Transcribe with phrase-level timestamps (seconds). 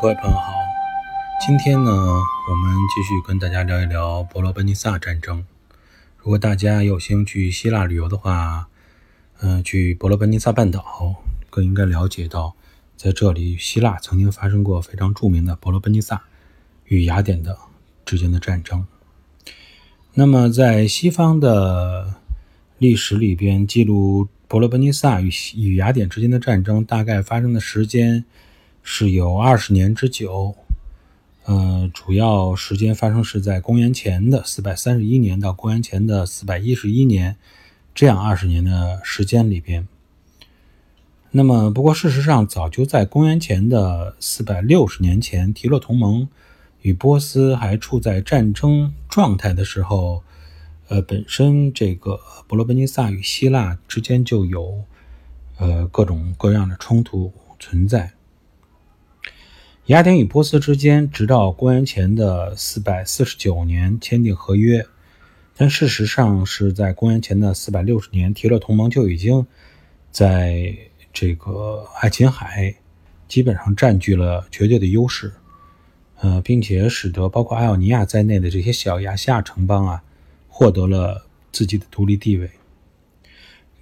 [0.00, 0.54] 各位朋友好，
[1.46, 5.44] 今天呢，我们继续跟大家聊一聊伯罗奔尼撒战争。
[6.16, 8.68] 如果大家有兴趣希腊旅游的话，
[9.40, 11.16] 嗯，去伯罗奔尼撒半岛
[11.50, 12.54] 更应该了解到，
[12.96, 16.22] 在这里希腊曾经发生过非常著名的伯罗奔尼撒
[16.86, 17.58] 与雅典的
[18.06, 18.86] 之间的战争。
[20.14, 22.14] 那么，在西方的
[22.78, 28.24] 历史里边记录伯罗奔尼撒与与雅典之间的战争，大概发生的时间。
[28.82, 30.54] 是有二十年之久，
[31.44, 37.36] 呃，主要时间发生是在公元前的四百三十一年到公元前的四百一十一年，
[37.94, 39.86] 这样二十年的时间里边。
[41.32, 46.28] 那么，不过事实上，早就在公元前的四百六十年前，提洛同盟
[46.82, 50.24] 与波斯还处在战争状态的时候，
[50.88, 52.18] 呃，本身这个
[52.48, 54.82] 伯罗奔尼撒与希腊之间就有
[55.58, 58.12] 呃各种各样的冲突存在。
[59.90, 64.86] 雅典与波斯之间，直到公元前的四百四十九年签订合约，
[65.56, 69.44] 但事实上是在公元前的四百六十年，提洛同盟就已经
[70.12, 70.72] 在
[71.12, 72.72] 这个爱琴海
[73.26, 75.32] 基本上占据了绝对的优势，
[76.20, 80.04] 呃，并且使得包括爱奥尼亚在内的这些小亚细亚城邦啊，
[80.46, 82.48] 获得了自己的独立地位。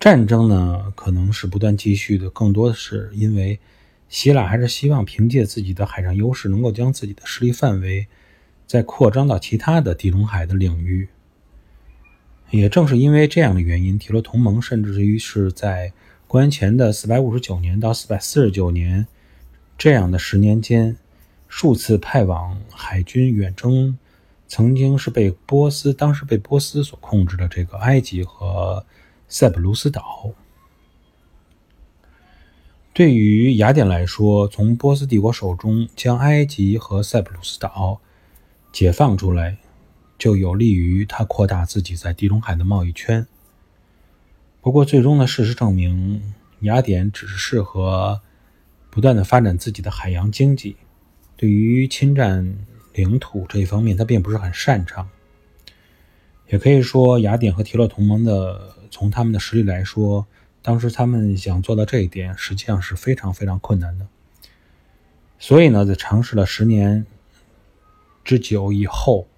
[0.01, 3.61] 战争呢，可能是不断继续的，更多的是因为。
[4.09, 8.07] 希腊还是希望凭借自己的海上优势，能够将自己的势力范围
[8.67, 11.09] 再扩张到其他的地中海的领域。
[12.51, 15.93] 也正是因为这样的原因，提洛同盟甚至于是在
[16.27, 19.07] 公元前的459年到449年
[19.77, 20.97] 这样的十年间，
[21.47, 23.99] 数次派往海军远征，
[24.47, 28.87] 曾经是被波斯当时被波斯所控制的这个埃及和
[29.29, 30.33] 塞浦路斯岛。
[32.99, 38.01] 对于雅典来说，从波斯帝国手中将埃及和塞浦路斯岛
[38.73, 39.57] 解放出来，
[40.19, 43.25] 就有利于他扩大自己在地中海的贸易圈。
[44.61, 48.21] 不过，最终的事实证明，雅典只是适合
[48.91, 50.75] 不断的发展自己的海洋经济，
[51.37, 52.59] 对于侵占
[52.95, 55.09] 领土这一方面，他并不是很擅长。
[56.49, 60.27] 也可以说，雅典和提洛同盟的，从他们的实力来说。
[60.61, 64.07] 当时他们想做到这一点，实际上是非常非常困难的。
[65.39, 67.07] 所以呢，在尝试了十年
[68.25, 69.29] 之久以后，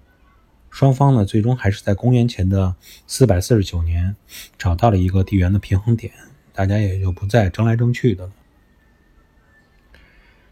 [0.69, 4.15] 双方呢最终还是在公元前的四百四十九年
[4.57, 6.11] 找到了一个地缘的平衡点，
[6.53, 8.33] 大家也就不再争来争去的了。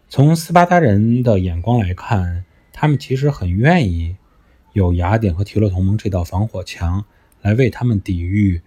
[0.07, 4.15] 从斯巴达人的眼光来看，他们其实很愿意
[4.73, 7.05] 有雅典和提洛同盟这道防火墙
[7.41, 8.61] 来为他们抵御。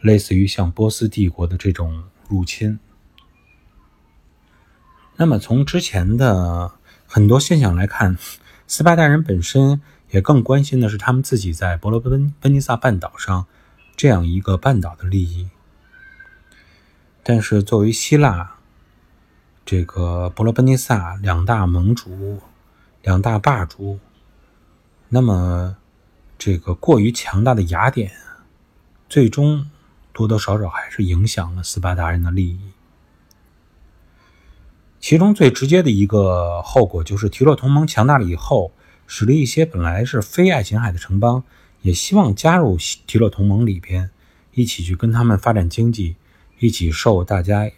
[0.00, 2.78] 类似于像波斯帝国的这种入侵，
[5.16, 6.72] 那么从之前的
[7.06, 8.16] 很多现象来看，
[8.68, 13.46] 斯巴达人本身也更关心的是他们自己在伯罗奔奔尼撒半岛上
[13.96, 15.50] 这样一个半岛的利益。
[17.24, 18.56] 但是作为希腊
[19.66, 22.40] 这个伯罗奔尼撒两大盟主、
[23.02, 23.98] 两大霸主，
[25.08, 25.76] 那么
[26.38, 28.12] 这个过于强大的雅典，
[29.08, 29.68] 最终。
[30.18, 32.58] 多多少少还是影响了斯巴达人的利益。
[34.98, 38.72] 其中最直接的一个后果就是，提洛同盟强大了以后，
[39.06, 41.44] 使得一些本来是非爱琴海的城邦
[41.82, 44.10] 也希望加入提洛同盟里边，
[44.54, 46.16] 一起去跟他们发展经济，
[46.58, 47.70] 一起受大家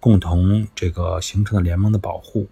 [0.00, 2.48] 共同这个形成的联盟的保护。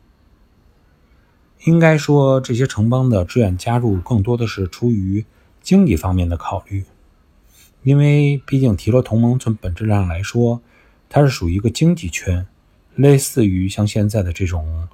[1.65, 5.25] 应该说，这些城邦的志愿加入，更多的是出于
[5.61, 6.85] 经济方面的考虑。
[7.85, 10.61] 因为毕竟提洛同盟从本质上来说，
[11.09, 12.47] 它是属于一个经济圈，
[12.97, 14.89] 类似于像现在的这种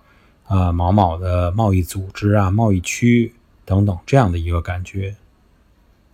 [0.44, 3.32] 啊某某的贸易组织啊、贸易区
[3.64, 5.14] 等等这样的一个感觉。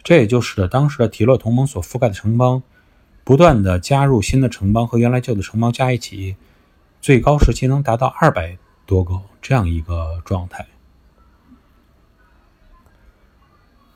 [0.03, 2.63] 这也就使得当时的提洛同盟所覆盖的城邦，
[3.25, 6.37] 不断的加入新的城邦和原来旧的城邦加一起，
[7.01, 10.67] 最高时期能达到二百多个这样一个状态。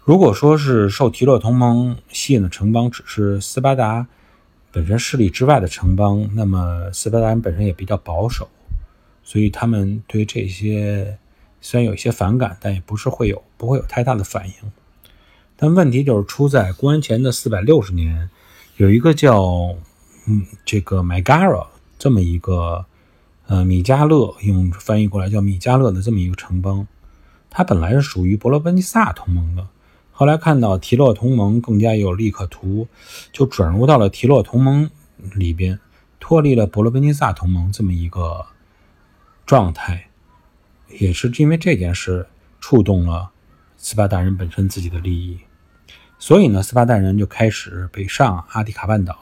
[0.03, 4.07] 如果说是受提洛同盟吸引的城邦只是斯巴达
[4.73, 8.49] 本身势力之外的城邦，那么斯巴达人本身也比较保守，
[9.23, 11.19] 所以他们对这些
[11.61, 14.55] 虽然有一些反感，但也不是会有不会有太大的反应。
[15.57, 18.31] 但问题就是出在公元前的四百六十年，
[18.79, 19.77] 有一个叫
[20.27, 21.67] 嗯这个 Megara
[21.99, 22.87] 这么一个
[23.47, 26.87] 呃米迦勒用翻译过来叫米迦勒的这么一个城邦，
[27.51, 29.67] 它本来是属于伯罗奔尼撒同盟的。
[30.21, 32.87] 后来看到提洛同盟更加有利可图，
[33.33, 34.91] 就转入到了提洛同盟
[35.35, 35.81] 里边，
[36.19, 38.45] 脱离了伯罗奔尼撒同盟这么一个
[39.47, 40.11] 状态。
[40.91, 42.27] 也是因为这件事
[42.61, 43.31] 触动了
[43.79, 45.39] 斯巴达人本身自己的利益，
[46.19, 49.17] 所以呢，斯巴达人就开始北上阿提卡半岛，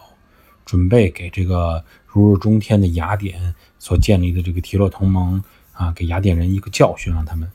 [0.65, 5.41] 准备给这个如日中天的雅典所建立的这个提洛同盟
[5.75, 7.49] 啊，给雅典人一个教训，让他们。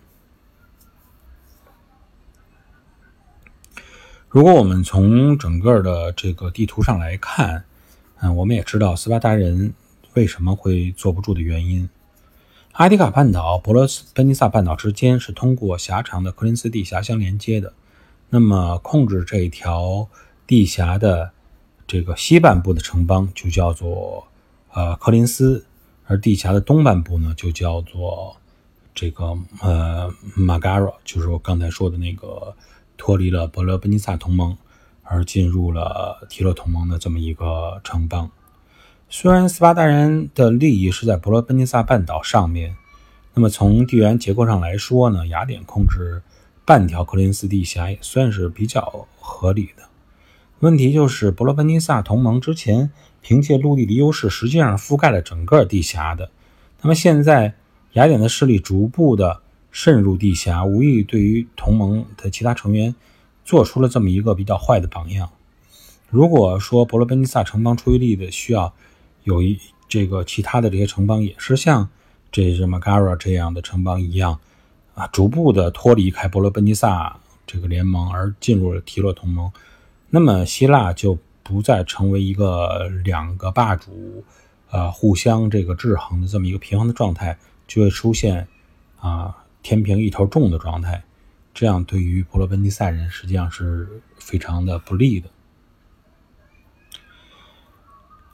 [4.33, 7.65] 如果我们从整个的这个地图上来看，
[8.19, 9.75] 嗯，我们也知道斯巴达人
[10.15, 11.87] 为什么会坐不住的原因。
[12.71, 17.73] 阿提卡半岛、伯罗斯奔尼撒半岛之间是通过狭长的科林斯地峡相连接的。
[18.31, 20.09] 那么，控制这一条
[20.47, 21.29] 地峡的
[21.85, 24.27] 这个西半部的城邦就叫做
[24.71, 25.63] 呃科林斯，
[26.07, 28.35] 而地峡的东半部呢就叫做
[28.95, 32.55] 这个呃马嘎拉，就是我刚才说的那个。
[32.97, 34.57] 脱离了伯罗奔尼撒同盟，
[35.03, 38.31] 而进入了提洛同盟的这么一个城邦。
[39.09, 42.75] 虽然斯巴达人的利益是在伯罗奔尼撒半岛上面，
[43.33, 46.23] 那么从地缘结构上来说呢，雅典控制
[46.65, 49.83] 半条科林斯地峡也算是比较合理的。
[50.59, 52.89] 问题就是伯罗奔尼撒同盟之前
[53.21, 56.31] 凭借陆地的优势，实际上覆盖了整个地峡的。
[56.81, 57.53] 那么现在
[57.91, 59.42] 雅典的势力逐步的。
[59.73, 62.93] 渗入地下，无疑对于同盟的其他成员
[63.43, 65.29] 做出了这么一个比较坏的榜样。
[66.09, 68.71] 如果说伯罗奔尼撒城邦出于利益的需要，
[69.23, 69.59] 有一
[69.89, 71.89] 这个其他的这些城邦也是像
[72.31, 74.39] 这什么 Gara 这样的城邦一样
[74.93, 79.51] 啊，逐步的脱离开伯罗奔尼撒这个联盟而进入了提洛同盟，
[80.11, 84.23] 那么希腊就不再成为一个两个霸主
[84.69, 88.47] 呃互相这个制衡的这么一个平衡的状态，就会出现
[88.99, 89.39] 啊。
[89.63, 91.03] 天平一头重的状态，
[91.53, 93.87] 这样对于伯罗奔尼撒人实际上是
[94.19, 95.29] 非常的不利的。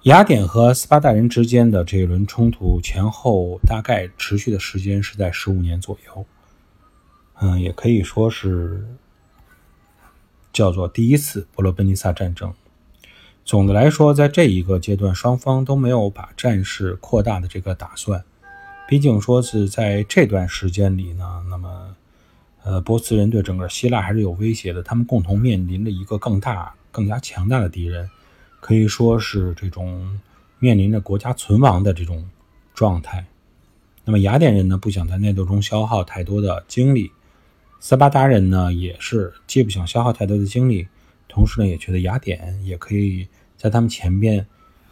[0.04, 6.26] 雅典和斯巴达人之间的这一轮冲突前后大概持续的时间是在十五年左右，
[7.42, 8.88] 嗯，也可以说是
[10.52, 12.54] 叫做第一次伯罗奔尼撒战争。
[13.44, 18.24] 总的来说，在这一个阶段，双方都没有把战事扩大的这个打算。
[18.90, 21.96] 毕竟说是在这段时间里呢，那么，
[22.64, 24.82] 呃，波斯人对整个希腊还是有威胁的。
[24.82, 28.10] 他们共同面临着一个更大、更加强大的敌人，
[28.60, 30.20] 可以说是这种
[30.58, 32.28] 面临着国家存亡的这种
[32.74, 33.24] 状态。
[34.06, 37.12] 那么雅典人呢，不想在内斗中消耗太多的精力；
[37.80, 40.88] 斯巴达人呢，也是既不想消耗太多的精力，
[41.28, 44.48] 同时呢，也觉得雅典也可以在他们前边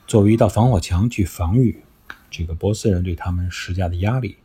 [0.05, 1.81] 作为一道防火墙去防御。
[2.29, 4.37] 这个波斯人对他们施加的压力，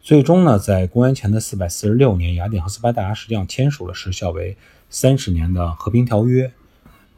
[0.00, 4.56] 最终呢，在公元前的四百四十六年，雅典和斯巴达实际上签署了时效为
[4.90, 6.52] 三十年的和平条约，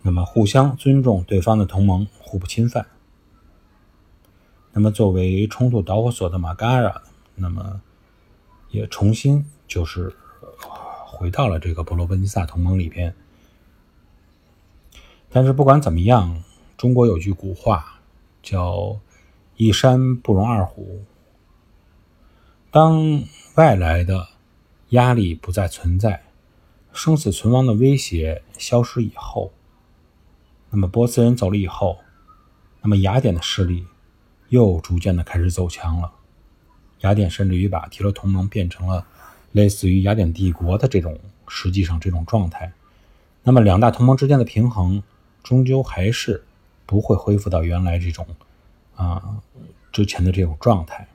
[0.03, 2.87] 那么互相尊重对方的同盟，互不侵犯。
[4.73, 7.03] 那么作为冲突导火索的马嘎拉，
[7.35, 7.81] 那么
[8.71, 10.15] 也重新就是
[11.07, 13.15] 回到了这个伯罗奔尼撒同盟里边。
[15.31, 16.45] 但是不管怎么样，
[16.77, 18.01] 中国有句古话
[18.43, 19.01] 叫。
[19.57, 21.05] 一山不容二虎。
[22.71, 23.23] 当
[23.55, 24.29] 外来的
[24.89, 26.25] 压力不再存在，
[26.93, 29.53] 生死存亡的威胁消失以后，
[30.71, 31.99] 那么波斯人走了以后，
[32.83, 33.87] 那么雅典的势力
[34.49, 36.13] 又逐渐的开始走强了。
[37.03, 39.07] 雅典甚至于把提洛同盟变成了
[39.53, 42.73] 类似于雅典帝国的这种实际上这种状态。
[43.45, 45.03] 那么两大同盟之间的平衡，
[45.45, 46.45] 终究还是
[46.87, 48.27] 不会恢复到原来这种。
[48.97, 49.43] 啊，
[49.93, 51.09] 之前的这种状态，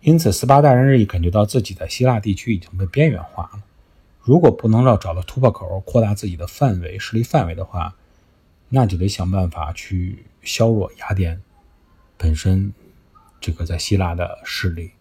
[0.00, 3.62] 因此斯巴达人日益感觉到自己在希腊地区已经被边缘化了。
[4.20, 7.94] 如果不能让找到突破口，扩大自己的范围、势力范围的话，
[8.68, 11.42] 那就得想办法去削弱雅典
[12.16, 12.72] 本身
[13.40, 14.92] 这个在希腊的势力。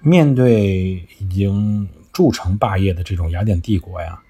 [0.00, 4.22] 面对已经筑成霸业的这种雅典帝国呀，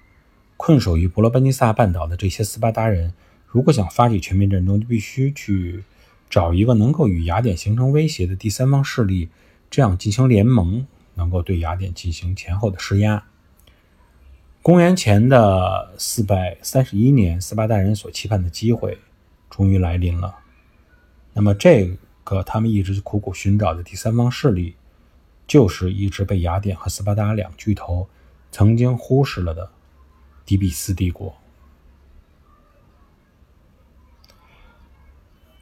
[0.57, 3.13] 困守于伯罗奔尼撒半岛的这些斯巴达人。
[3.49, 5.83] 如果想发起全面战争，就必须去
[6.29, 9.29] 找一个能够与雅典形成威胁的第三方势力，
[9.71, 13.25] 这样进行联盟，能够对雅典进行前后的施压。
[14.61, 18.99] 公元前的四百三十一年，斯巴达人所期盼的机会
[19.49, 20.35] 终于来临了。
[21.33, 24.75] 那么，这个他们一直苦苦寻找的第三方势力，
[25.47, 28.07] 就是一直被雅典和斯巴达两巨头
[28.51, 29.71] 曾经忽视了的
[30.45, 31.35] 底比斯帝国。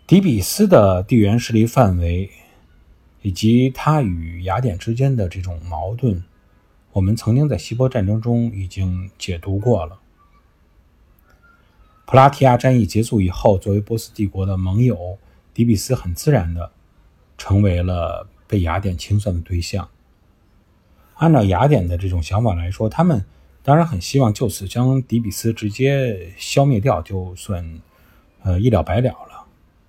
[0.08, 2.30] 底比斯的地缘势力范围，
[3.24, 6.24] 以及它与雅典之间的这种矛盾，
[6.94, 10.00] 我们曾经在希波战争中已经解读过了。
[12.06, 15.18] 普拉提亚战役结束以后，作为波斯帝国的盟友，
[15.54, 16.72] 底比斯很自然的
[17.38, 19.90] 成为了被雅典清算的对象。
[21.16, 23.26] 按照雅典的这种想法来说，他们
[23.62, 27.82] 当然很希望就此将底比斯直接消灭掉，就算
[28.44, 29.27] 呃一了百了。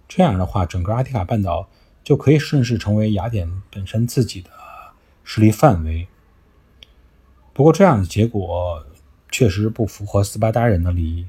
[0.09, 1.69] 这样的话，整个阿提卡半岛
[2.03, 4.50] 就可以顺势成为雅典本身自己的
[5.23, 6.09] 势力范围。
[7.53, 8.87] 不过，这样的结果
[9.31, 11.27] 确实不符合斯巴达人的利益，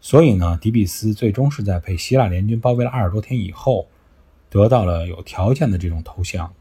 [0.00, 3.88] 所以呢，迪比斯最终是在被希腊联军包围了二十多天以后，
[4.48, 6.54] 得到了有条件的这种投降。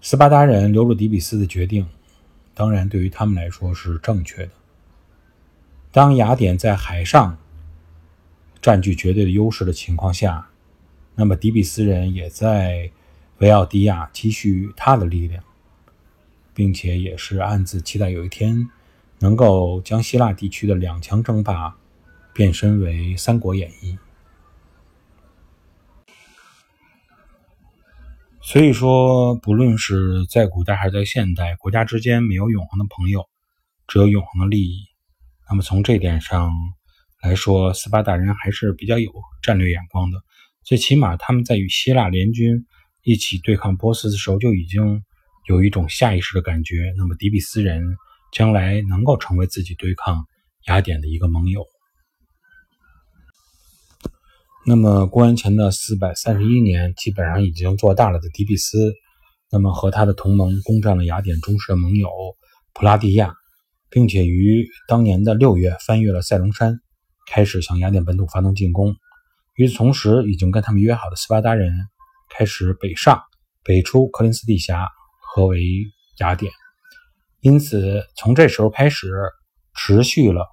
[0.00, 1.88] 斯巴达人留住迪比斯的决定，
[2.54, 4.52] 当然对于他们来说是正确的。
[5.90, 7.36] 当雅典在海上，
[8.60, 10.48] 占据绝对的优势的情况下，
[11.14, 12.90] 那么底比斯人也在
[13.38, 15.42] 维奥蒂亚积蓄他的力量，
[16.52, 18.68] 并且也是暗自期待有一天
[19.20, 21.76] 能够将希腊地区的两强争霸
[22.32, 23.96] 变身为《三国演义》。
[28.42, 33.28] 所以说，不论是在古代还是在现代，国家之间没有永恒的朋友，
[33.86, 34.86] 只有永恒的利益。
[35.48, 36.52] 那么从这点上。
[37.22, 40.18] 来说，斯巴达人还是比较有战略眼光的。
[40.64, 42.64] 最起码，他们在与希腊联军
[43.02, 45.02] 一起对抗波斯的时候，就已经
[45.48, 46.92] 有一种下意识的感觉。
[46.96, 47.82] 那么，底比斯人
[48.32, 50.26] 将来能够成为自己对抗
[50.66, 51.66] 雅典的一个盟友。
[54.64, 58.94] 那么，公元前的四百三十一年，基本上已经做大了的底比斯，
[59.50, 62.10] 那么和他的同盟攻占了雅典忠实的盟友
[62.74, 63.34] 普拉蒂亚，
[63.90, 66.78] 并且于当年的六月翻越了塞隆山。
[67.30, 68.96] 开始向雅典本土发动进攻。
[69.54, 71.72] 与此同时，已经跟他们约好的斯巴达人
[72.30, 73.22] 开始北上，
[73.64, 74.88] 北出科林斯地峡，
[75.20, 75.60] 合围
[76.18, 76.52] 雅典。
[77.40, 79.12] 因此，从这时候开始，
[79.74, 80.46] 持续了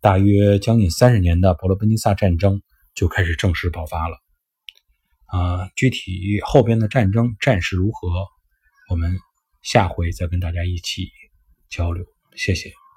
[0.00, 2.62] 大约将近三十年的伯罗奔尼撒战争
[2.94, 4.16] 就开始正式爆发了。
[5.26, 8.26] 啊，具体后边的战争战事如何，
[8.88, 9.18] 我们
[9.62, 11.10] 下回再跟大家一起
[11.68, 12.04] 交流。
[12.34, 12.87] 谢谢。